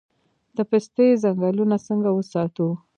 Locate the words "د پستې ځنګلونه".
0.55-1.75